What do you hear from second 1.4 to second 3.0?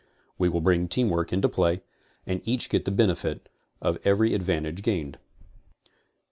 play, and each get the